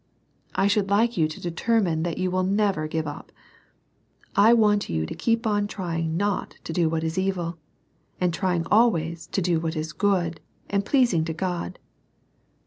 I 0.55 0.65
should 0.65 0.89
like 0.89 1.15
you 1.15 1.27
to 1.27 1.39
determine 1.39 2.01
that 2.01 2.17
you 2.17 2.31
will 2.31 2.41
never 2.41 2.87
give 2.87 3.05
up. 3.05 3.31
I 4.35 4.51
want 4.51 4.89
you 4.89 5.05
to 5.05 5.13
keep 5.13 5.45
on 5.45 5.67
trying 5.67 6.17
not 6.17 6.55
to 6.63 6.73
do 6.73 6.89
what 6.89 7.03
is 7.03 7.19
evil, 7.19 7.59
and 8.19 8.33
trying 8.33 8.65
always 8.71 9.27
to 9.27 9.43
do 9.43 9.59
what 9.59 9.75
is 9.75 9.93
good, 9.93 10.39
and 10.71 10.83
pleasing 10.83 11.23
to 11.25 11.33
God. 11.33 11.77